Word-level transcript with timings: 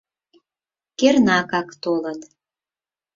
Кернакак 0.99 1.69
толыт. 1.81 2.21